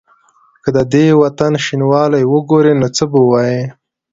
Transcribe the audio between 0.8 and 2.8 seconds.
دې وطن شینوالی وګوري